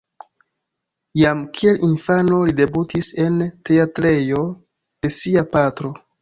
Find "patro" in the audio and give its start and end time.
5.55-5.95